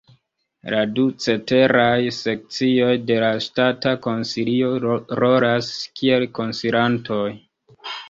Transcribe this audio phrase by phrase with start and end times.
[0.73, 1.91] La du ceteraj
[2.21, 4.75] sekcioj de la Ŝtata Konsilio
[5.23, 7.25] rolas kiel konsilantoj.